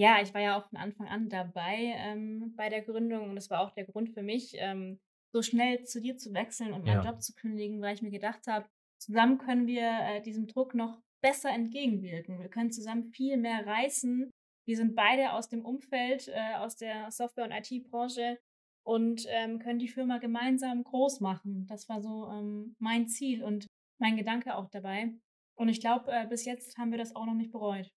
[0.00, 3.50] Ja, ich war ja auch von Anfang an dabei, ähm, bei der Gründung und das
[3.50, 4.98] war auch der Grund für mich, ähm,
[5.32, 7.02] so schnell zu dir zu wechseln und meinen Ja.
[7.02, 8.66] Job zu kündigen, weil ich mir gedacht habe:
[8.98, 12.40] „Zusammen können wir, äh, diesem Druck noch besser entgegenwirken.
[12.40, 14.30] Wir können zusammen viel mehr reißen,
[14.66, 18.38] Wir sind beide aus dem Umfeld, äh, aus der Software- und IT-Branche
[18.84, 21.66] und ähm, können die Firma gemeinsam groß machen.
[21.66, 23.66] Das war so ähm, mein Ziel und
[24.00, 25.14] mein Gedanke auch dabei.
[25.56, 27.90] Und ich glaube, äh, bis jetzt haben wir das auch noch nicht bereut.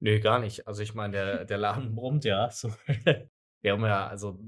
[0.00, 0.66] Nee, gar nicht.
[0.66, 2.50] Also ich meine, der, der Laden brummt ja.
[2.52, 2.72] So.
[3.60, 4.38] Wir haben ja, also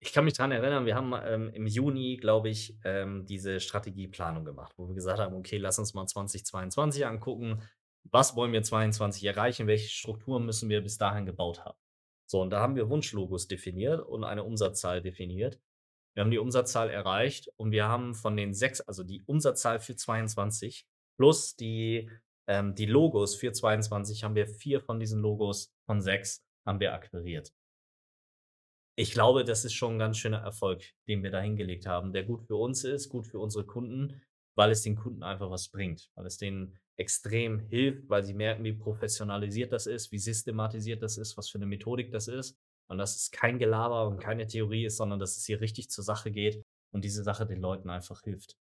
[0.00, 4.44] ich kann mich daran erinnern, wir haben ähm, im Juni, glaube ich, ähm, diese Strategieplanung
[4.44, 7.62] gemacht, wo wir gesagt haben, okay, lass uns mal 2022 angucken.
[8.10, 9.66] Was wollen wir 2022 erreichen?
[9.68, 11.78] Welche Strukturen müssen wir bis dahin gebaut haben?
[12.26, 15.60] So, und da haben wir Wunschlogos definiert und eine Umsatzzahl definiert.
[16.14, 19.94] Wir haben die Umsatzzahl erreicht und wir haben von den sechs, also die Umsatzzahl für
[19.94, 20.84] 22
[21.16, 22.10] plus die,
[22.48, 26.94] ähm, die Logos für 22 haben wir vier von diesen Logos von sechs haben wir
[26.94, 27.52] akquiriert.
[28.96, 32.24] Ich glaube, das ist schon ein ganz schöner Erfolg, den wir da hingelegt haben, der
[32.24, 34.22] gut für uns ist, gut für unsere Kunden,
[34.54, 38.64] weil es den Kunden einfach was bringt, weil es denen extrem hilft, weil sie merken,
[38.64, 42.98] wie professionalisiert das ist, wie systematisiert das ist, was für eine Methodik das ist und
[42.98, 46.30] dass es kein Gelaber und keine Theorie ist, sondern dass es hier richtig zur Sache
[46.30, 48.58] geht und diese Sache den Leuten einfach hilft.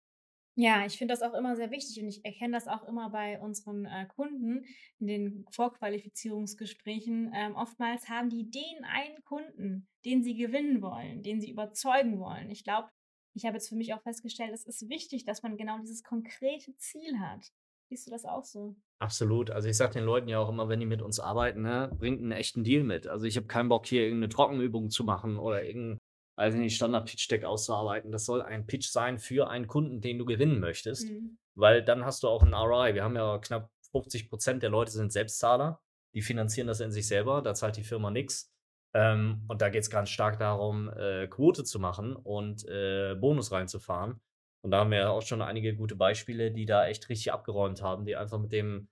[0.64, 3.40] Ja, ich finde das auch immer sehr wichtig und ich erkenne das auch immer bei
[3.40, 4.64] unseren äh, Kunden
[5.00, 7.32] in den Vorqualifizierungsgesprächen.
[7.34, 12.52] Ähm, oftmals haben die den einen Kunden, den sie gewinnen wollen, den sie überzeugen wollen.
[12.52, 12.90] Ich glaube,
[13.34, 16.76] ich habe jetzt für mich auch festgestellt, es ist wichtig, dass man genau dieses konkrete
[16.78, 17.44] Ziel hat.
[17.90, 18.76] Siehst du das auch so?
[19.00, 19.50] Absolut.
[19.50, 22.22] Also ich sage den Leuten ja auch immer, wenn die mit uns arbeiten, ne, bringt
[22.22, 23.08] einen echten Deal mit.
[23.08, 25.98] Also ich habe keinen Bock, hier irgendeine Trockenübung zu machen oder irgendein,
[26.36, 28.12] weiß nicht, Standard-Pitch-Deck auszuarbeiten.
[28.12, 31.10] Das soll ein Pitch sein für einen Kunden, den du gewinnen möchtest.
[31.10, 31.38] Mhm.
[31.56, 32.94] Weil dann hast du auch ein ROI.
[32.94, 35.82] Wir haben ja knapp 50 Prozent der Leute sind Selbstzahler.
[36.14, 37.42] Die finanzieren das in sich selber.
[37.42, 38.52] Da zahlt die Firma nichts.
[38.94, 43.52] Ähm, und da geht es ganz stark darum, äh, Quote zu machen und äh, Bonus
[43.52, 44.20] reinzufahren.
[44.64, 48.06] Und da haben wir auch schon einige gute Beispiele, die da echt richtig abgeräumt haben,
[48.06, 48.90] die einfach mit dem,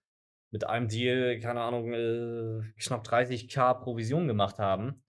[0.51, 5.03] mit einem Deal, keine Ahnung, äh, knapp 30k Provision gemacht haben,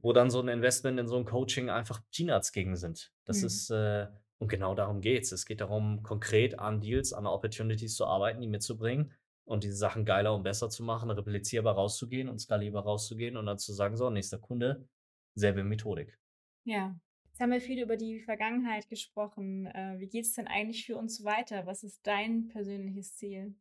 [0.00, 3.12] wo dann so ein Investment in so ein Coaching einfach Peanuts gegen sind.
[3.24, 3.46] Das mhm.
[3.46, 5.32] ist, äh, und genau darum geht's.
[5.32, 9.12] Es geht darum, konkret an Deals, an Opportunities zu arbeiten, die mitzubringen
[9.44, 13.58] und diese Sachen geiler und besser zu machen, replizierbar rauszugehen und skalierbar rauszugehen und dann
[13.58, 14.88] zu sagen, so, nächster Kunde,
[15.34, 16.18] selbe Methodik.
[16.64, 16.96] Ja,
[17.32, 19.64] Jetzt haben wir viel über die Vergangenheit gesprochen.
[19.64, 21.64] Äh, wie geht es denn eigentlich für uns weiter?
[21.64, 23.54] Was ist dein persönliches Ziel?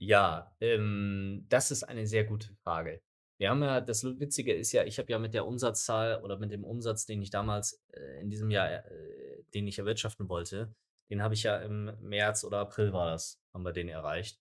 [0.00, 3.00] Ja, ähm, das ist eine sehr gute Frage.
[3.38, 6.52] Wir haben ja, das Witzige ist ja, ich habe ja mit der Umsatzzahl oder mit
[6.52, 10.74] dem Umsatz, den ich damals äh, in diesem Jahr, äh, den ich erwirtschaften wollte,
[11.10, 14.38] den habe ich ja im März oder April war das, haben wir den erreicht.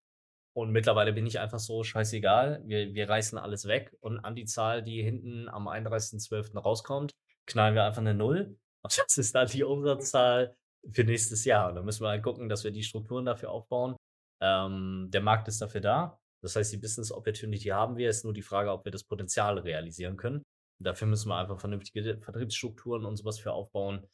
[0.56, 2.62] Und mittlerweile bin ich einfach so scheißegal.
[2.65, 6.60] Wir, wir reißen alles weg und an die Zahl, die hinten am 31.12.
[6.60, 7.12] rauskommt,
[7.47, 8.58] knallen wir einfach eine Null.
[8.84, 10.58] Und das ist dann die Umsatzzahl
[10.91, 11.69] für nächstes Jahr.
[11.69, 13.95] Und dann müssen wir halt gucken, dass wir die Strukturen dafür aufbauen.
[14.41, 16.19] Ähm, der Markt ist dafür da.
[16.43, 18.10] Das heißt, die Business Opportunity haben wir.
[18.10, 20.43] Ist nur die Frage, ob wir das Potenzial realisieren können.
[20.79, 24.06] Dafür müssen wir einfach vernünftige Vertriebsstrukturen und sowas für aufbauen.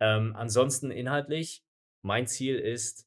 [0.00, 1.62] Ähm, ansonsten inhaltlich,
[2.02, 3.06] mein Ziel ist,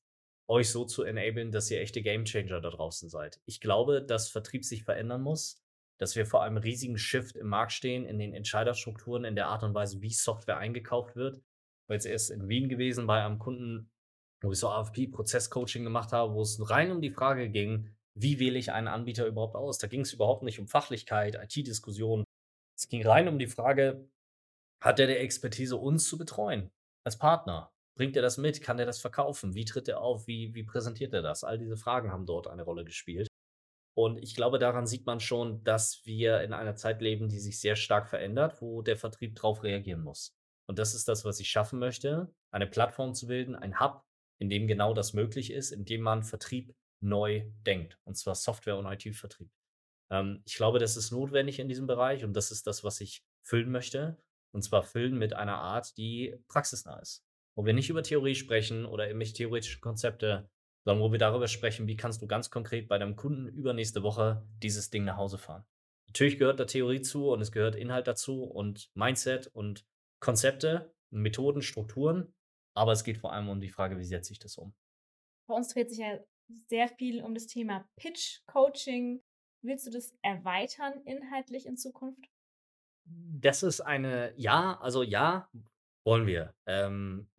[0.49, 3.39] euch so zu enablen, dass ihr echte Gamechanger da draußen seid.
[3.45, 5.61] Ich glaube, dass Vertrieb sich verändern muss
[5.97, 9.63] dass wir vor einem riesigen Shift im Markt stehen, in den Entscheiderstrukturen, in der Art
[9.63, 11.37] und Weise, wie Software eingekauft wird.
[11.37, 13.89] Ich war jetzt erst in Wien gewesen bei einem Kunden,
[14.41, 18.57] wo ich so AFP-Prozesscoaching gemacht habe, wo es rein um die Frage ging, wie wähle
[18.57, 19.77] ich einen Anbieter überhaupt aus?
[19.77, 22.23] Da ging es überhaupt nicht um Fachlichkeit, IT-Diskussion.
[22.75, 24.09] Es ging rein um die Frage,
[24.81, 26.71] hat er die Expertise, uns zu betreuen
[27.05, 27.71] als Partner?
[27.95, 28.61] Bringt er das mit?
[28.61, 29.55] Kann er das verkaufen?
[29.55, 30.27] Wie tritt er auf?
[30.27, 31.43] Wie, wie präsentiert er das?
[31.43, 33.27] All diese Fragen haben dort eine Rolle gespielt.
[33.95, 37.59] Und ich glaube, daran sieht man schon, dass wir in einer Zeit leben, die sich
[37.59, 40.35] sehr stark verändert, wo der Vertrieb darauf reagieren muss.
[40.67, 44.03] Und das ist das, was ich schaffen möchte, eine Plattform zu bilden, ein Hub,
[44.39, 48.77] in dem genau das möglich ist, in dem man Vertrieb neu denkt, und zwar Software-
[48.77, 49.49] und IT-Vertrieb.
[50.09, 53.23] Ähm, ich glaube, das ist notwendig in diesem Bereich und das ist das, was ich
[53.43, 54.17] füllen möchte.
[54.53, 57.23] Und zwar füllen mit einer Art, die praxisnah ist.
[57.55, 60.49] Wo wir nicht über Theorie sprechen oder irgendwelche theoretischen Konzepte,
[60.85, 64.47] sondern wo wir darüber sprechen, wie kannst du ganz konkret bei deinem Kunden übernächste Woche
[64.63, 65.65] dieses Ding nach Hause fahren.
[66.07, 69.85] Natürlich gehört da Theorie zu und es gehört Inhalt dazu und Mindset und
[70.19, 72.33] Konzepte, Methoden, Strukturen,
[72.73, 74.73] aber es geht vor allem um die Frage, wie setze ich das um.
[75.47, 79.23] Bei uns dreht sich ja sehr viel um das Thema Pitch, Coaching.
[79.61, 82.29] Willst du das erweitern inhaltlich in Zukunft?
[83.05, 85.49] Das ist eine, ja, also ja,
[86.03, 86.53] wollen wir.
[86.65, 87.29] Ähm,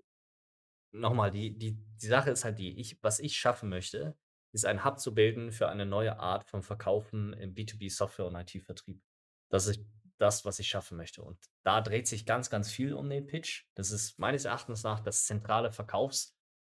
[0.93, 4.17] nochmal, die, die, die Sache ist halt die, ich, was ich schaffen möchte,
[4.53, 9.03] ist ein Hub zu bilden für eine neue Art von Verkaufen im B2B-Software- und IT-Vertrieb.
[9.51, 9.81] Das ist
[10.19, 11.23] das, was ich schaffen möchte.
[11.23, 13.67] Und da dreht sich ganz, ganz viel um den Pitch.
[13.75, 15.71] Das ist meines Erachtens nach das zentrale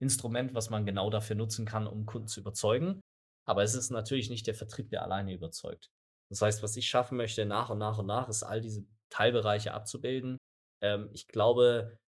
[0.05, 3.01] Verkaufsinstrument, was man genau dafür nutzen kann, um Kunden zu überzeugen.
[3.47, 5.91] Aber es ist natürlich nicht der Vertrieb, der alleine überzeugt.
[6.31, 9.75] Das heißt, was ich schaffen möchte nach und nach und nach, ist all diese Teilbereiche
[9.75, 10.39] abzubilden.
[10.83, 11.99] Ähm, ich glaube,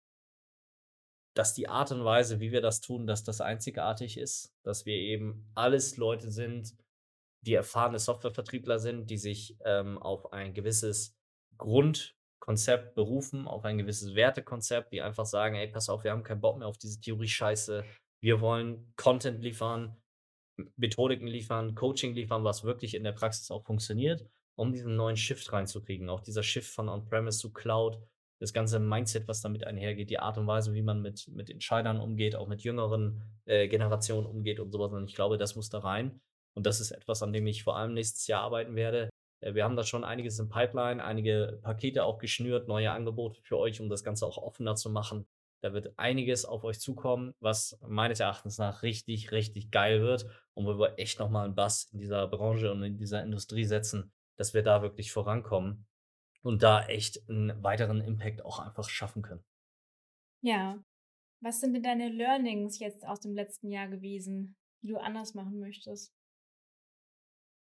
[1.35, 4.96] dass die Art und Weise, wie wir das tun, dass das einzigartig ist, dass wir
[4.96, 6.74] eben alles Leute sind,
[7.42, 11.14] die erfahrene Softwarevertriebler sind, die sich ähm, auf ein gewisses
[12.46, 16.40] Grundkonzept berufen, auf ein gewisses Wertekonzept, die einfach sagen, ey, pass auf, wir haben keinen
[16.40, 17.85] Bock mehr auf diese Theorie-Scheiße.
[18.20, 19.96] Wir wollen Content liefern,
[20.77, 25.53] Methodiken liefern, Coaching liefern, was wirklich in der Praxis auch funktioniert, um diesen neuen Shift
[25.53, 26.09] reinzukriegen.
[26.09, 28.01] Auch dieser Shift von On-Premise zu Cloud,
[28.38, 32.01] das ganze Mindset, was damit einhergeht, die Art und Weise, wie man mit, mit Entscheidern
[32.01, 34.92] umgeht, auch mit jüngeren äh, Generationen umgeht und sowas.
[34.92, 36.20] Und ich glaube, das muss da rein.
[36.55, 39.11] Und das ist etwas, an dem ich vor allem nächstes Jahr arbeiten werde.
[39.40, 43.59] Äh, wir haben da schon einiges im Pipeline, einige Pakete auch geschnürt, neue Angebote für
[43.59, 45.27] euch, um das Ganze auch offener zu machen.
[45.62, 50.66] Da wird einiges auf euch zukommen, was meines Erachtens nach richtig, richtig geil wird und
[50.66, 54.55] wo wir echt nochmal einen Bass in dieser Branche und in dieser Industrie setzen, dass
[54.55, 55.87] wir da wirklich vorankommen
[56.42, 59.44] und da echt einen weiteren Impact auch einfach schaffen können.
[60.42, 60.83] Ja.
[61.40, 65.59] Was sind denn deine Learnings jetzt aus dem letzten Jahr gewesen, die du anders machen
[65.59, 66.15] möchtest?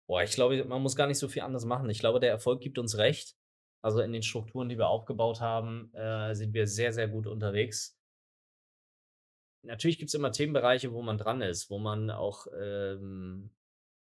[0.07, 1.89] Boah, ich glaube, man muss gar nicht so viel anders machen.
[1.89, 3.35] Ich glaube, der Erfolg gibt uns recht.
[3.83, 7.97] Also in den Strukturen, die wir aufgebaut haben, äh, sind wir sehr, sehr gut unterwegs.
[9.65, 13.51] Natürlich gibt es immer Themenbereiche, wo man dran ist, wo man auch ähm,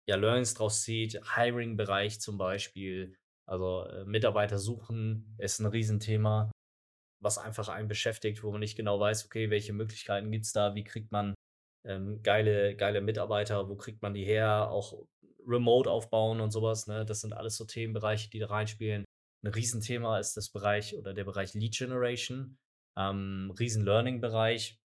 [0.07, 1.19] ja, Learnings draus zieht.
[1.35, 3.15] Hiring-Bereich zum Beispiel,
[3.47, 6.51] also äh, Mitarbeiter suchen ist ein Riesenthema,
[7.21, 10.73] was einfach einen beschäftigt, wo man nicht genau weiß, okay, welche Möglichkeiten gibt es da,
[10.75, 11.35] wie kriegt man
[11.85, 15.07] ähm, geile, geile Mitarbeiter, wo kriegt man die her, auch
[15.47, 16.87] Remote aufbauen und sowas.
[16.87, 17.05] Ne?
[17.05, 19.05] Das sind alles so Themenbereiche, die da reinspielen.
[19.43, 22.57] Ein Riesenthema ist das Bereich oder der Bereich Lead Generation,
[22.97, 24.79] ähm, riesen Learning-Bereich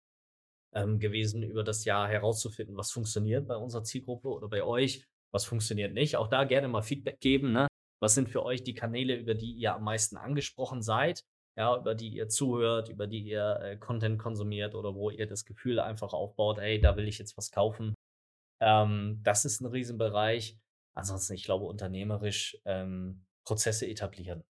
[0.75, 5.45] ähm, gewesen, über das Jahr herauszufinden, was funktioniert bei unserer Zielgruppe oder bei euch, was
[5.45, 6.17] funktioniert nicht.
[6.17, 7.53] Auch da gerne mal Feedback geben.
[7.53, 7.67] Ne?
[8.01, 11.25] Was sind für euch die Kanäle, über die ihr am meisten angesprochen seid?
[11.57, 15.45] Ja, über die ihr zuhört, über die ihr äh, Content konsumiert oder wo ihr das
[15.45, 17.95] Gefühl einfach aufbaut, hey, da will ich jetzt was kaufen.
[18.61, 20.59] Ähm, das ist ein Riesenbereich.
[20.97, 24.45] Ansonsten, ich glaube, unternehmerisch ähm, Prozesse etablieren.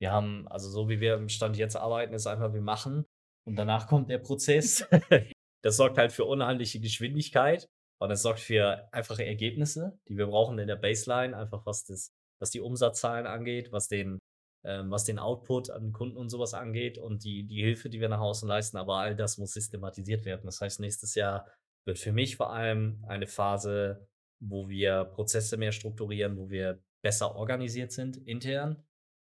[0.00, 3.04] Wir haben, also so wie wir im Stand jetzt arbeiten, ist einfach, wir machen
[3.46, 4.86] und danach kommt der Prozess.
[5.62, 7.68] das sorgt halt für unheimliche Geschwindigkeit
[8.00, 12.10] und es sorgt für einfache Ergebnisse, die wir brauchen in der Baseline, einfach was das
[12.42, 14.18] was die Umsatzzahlen angeht, was den,
[14.66, 18.08] ähm, was den Output an Kunden und sowas angeht und die, die Hilfe, die wir
[18.08, 18.76] nach außen leisten.
[18.76, 20.42] Aber all das muss systematisiert werden.
[20.44, 21.46] Das heißt, nächstes Jahr
[21.86, 24.08] wird für mich vor allem eine Phase,
[24.40, 28.84] wo wir Prozesse mehr strukturieren, wo wir besser organisiert sind intern,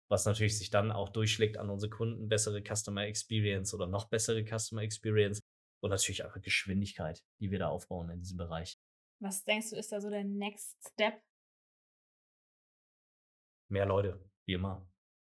[0.09, 4.45] was natürlich sich dann auch durchschlägt an unsere Kunden, bessere Customer Experience oder noch bessere
[4.45, 5.41] Customer Experience
[5.83, 8.79] und natürlich einfach Geschwindigkeit, die wir da aufbauen in diesem Bereich.
[9.23, 11.21] Was denkst du, ist da so der Next Step
[13.71, 14.87] mehr Leute, wie immer.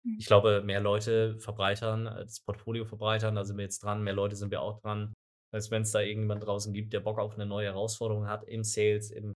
[0.06, 0.18] Mhm.
[0.20, 4.14] Ich glaube, mehr Leute verbreitern, äh, das Portfolio verbreitern, da sind wir jetzt dran, mehr
[4.14, 5.14] Leute sind wir auch dran.
[5.54, 8.64] Als wenn es da irgendjemand draußen gibt, der Bock auf eine neue Herausforderung hat im
[8.64, 9.34] Sales, im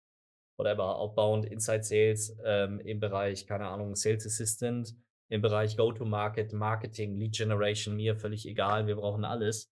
[0.58, 4.96] whatever, Outbound, Inside Sales, ähm, im Bereich, keine Ahnung, Sales Assistant,
[5.30, 9.72] im Bereich Go-to-Market, Marketing, Lead Generation, mir völlig egal, wir brauchen alles.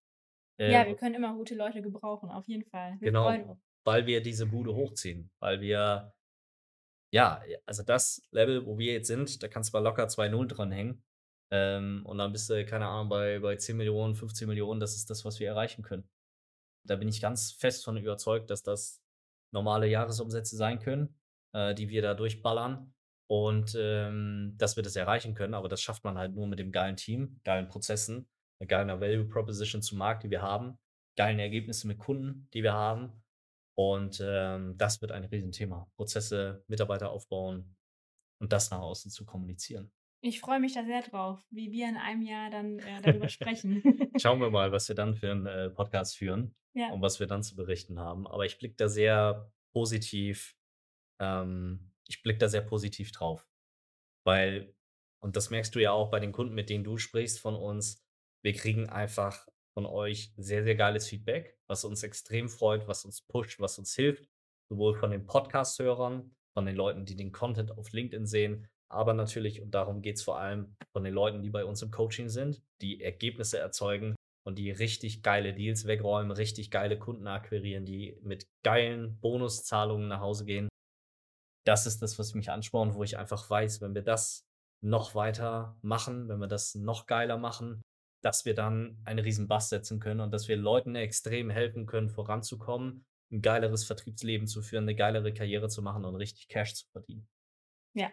[0.59, 2.95] Ähm, ja, wir können immer gute Leute gebrauchen, auf jeden Fall.
[2.99, 6.13] Wir genau, weil wir diese Bude hochziehen, weil wir
[7.15, 10.47] ja, also das Level, wo wir jetzt sind, da kannst du mal locker 2 0
[10.47, 11.01] dranhängen.
[11.49, 15.09] Ähm, und dann bist du, keine Ahnung, bei, bei 10 Millionen, 15 Millionen, das ist
[15.09, 16.09] das, was wir erreichen können.
[16.85, 19.01] Da bin ich ganz fest von überzeugt, dass das
[19.51, 21.17] normale Jahresumsätze sein können,
[21.53, 22.93] äh, die wir da durchballern
[23.27, 25.53] und ähm, dass wir das erreichen können.
[25.53, 28.27] Aber das schafft man halt nur mit dem geilen Team, geilen Prozessen,
[28.59, 30.77] einer geilen Value Proposition zum Markt, die wir haben,
[31.17, 33.23] geilen Ergebnissen mit Kunden, die wir haben
[33.75, 35.89] und ähm, das wird ein Riesenthema.
[35.95, 37.75] Prozesse, Mitarbeiter aufbauen
[38.39, 39.91] und das nach außen zu kommunizieren.
[40.25, 43.83] Ich freue mich da sehr drauf, wie wir in einem Jahr dann äh, darüber sprechen.
[44.19, 46.91] Schauen wir mal, was wir dann für einen äh, Podcast führen ja.
[46.91, 48.25] und was wir dann zu berichten haben.
[48.25, 50.57] Aber ich blicke da sehr positiv,
[51.21, 53.47] ähm, ich blicke da sehr positiv drauf.
[54.25, 54.73] Weil,
[55.21, 58.03] und das merkst du ja auch bei den Kunden, mit denen du sprichst von uns,
[58.43, 63.21] wir kriegen einfach von euch sehr, sehr geiles Feedback, was uns extrem freut, was uns
[63.21, 64.27] pusht, was uns hilft.
[64.69, 69.61] Sowohl von den Podcast-Hörern, von den Leuten, die den Content auf LinkedIn sehen, aber natürlich,
[69.61, 72.61] und darum geht es vor allem, von den Leuten, die bei uns im Coaching sind,
[72.81, 78.47] die Ergebnisse erzeugen und die richtig geile Deals wegräumen, richtig geile Kunden akquirieren, die mit
[78.63, 80.69] geilen Bonuszahlungen nach Hause gehen.
[81.65, 84.43] Das ist das, was mich anspornt, wo ich einfach weiß, wenn wir das
[84.83, 87.81] noch weiter machen, wenn wir das noch geiler machen,
[88.23, 92.09] dass wir dann einen riesen Bass setzen können und dass wir Leuten extrem helfen können,
[92.09, 96.85] voranzukommen ein geileres Vertriebsleben zu führen, eine geilere Karriere zu machen und richtig Cash zu
[96.91, 97.27] verdienen.
[97.93, 98.11] Ja.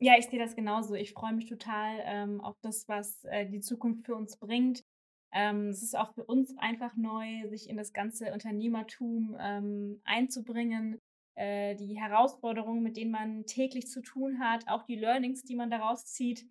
[0.00, 0.94] Ja, ich sehe das genauso.
[0.94, 4.84] Ich freue mich total ähm, auf das, was äh, die Zukunft für uns bringt.
[5.32, 11.00] Ähm, es ist auch für uns einfach neu, sich in das ganze Unternehmertum ähm, einzubringen.
[11.36, 15.70] Äh, die Herausforderungen, mit denen man täglich zu tun hat, auch die Learnings, die man
[15.70, 16.46] daraus zieht.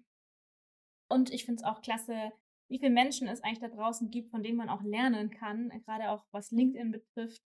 [1.10, 2.32] Und ich finde es auch klasse,
[2.70, 5.70] wie viele Menschen es eigentlich da draußen gibt, von denen man auch lernen kann.
[5.86, 7.42] Gerade auch was LinkedIn betrifft,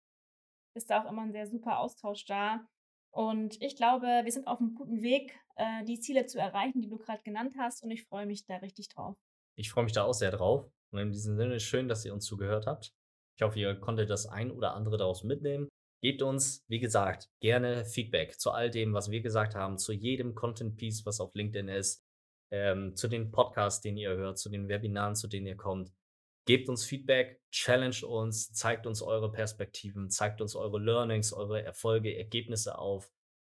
[0.76, 2.66] ist da auch immer ein sehr super Austausch da.
[3.12, 6.88] Und ich glaube, wir sind auf einem guten Weg, äh, die Ziele zu erreichen, die
[6.88, 7.82] du gerade genannt hast.
[7.82, 9.16] Und ich freue mich da richtig drauf.
[9.54, 10.70] Ich freue mich da auch sehr drauf.
[10.90, 12.92] Und in diesem Sinne schön, dass ihr uns zugehört habt.
[13.38, 15.68] Ich hoffe, ihr konntet das ein oder andere daraus mitnehmen.
[16.02, 20.34] Gebt uns, wie gesagt, gerne Feedback zu all dem, was wir gesagt haben, zu jedem
[20.34, 22.02] Content-Piece, was auf LinkedIn ist,
[22.50, 25.92] ähm, zu den Podcasts, den ihr hört, zu den Webinaren, zu denen ihr kommt.
[26.44, 32.16] Gebt uns Feedback, challenge uns, zeigt uns eure Perspektiven, zeigt uns eure Learnings, eure Erfolge,
[32.16, 33.12] Ergebnisse auf.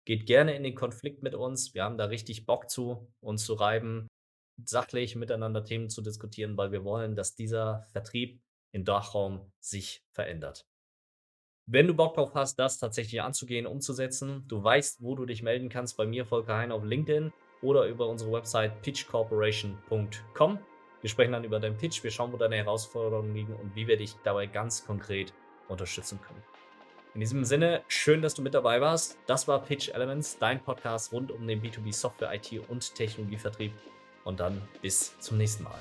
[0.04, 1.72] Geht gerne in den Konflikt mit uns.
[1.72, 4.06] Wir haben da richtig Bock zu, uns zu reiben,
[4.62, 8.42] sachlich miteinander Themen zu diskutieren, weil wir wollen, dass dieser Vertrieb
[8.72, 10.66] im Dachraum sich verändert.
[11.66, 15.70] Wenn du Bock drauf hast, das tatsächlich anzugehen, umzusetzen, du weißt, wo du dich melden
[15.70, 20.58] kannst, bei mir Volker Hein auf LinkedIn oder über unsere Website pitchcorporation.com.
[21.04, 23.98] Wir sprechen dann über deinen Pitch, wir schauen, wo deine Herausforderungen liegen und wie wir
[23.98, 25.34] dich dabei ganz konkret
[25.68, 26.42] unterstützen können.
[27.12, 29.18] In diesem Sinne, schön, dass du mit dabei warst.
[29.26, 33.74] Das war Pitch Elements, dein Podcast rund um den B2B Software, IT und Technologievertrieb.
[34.24, 35.78] Und dann bis zum nächsten Mal.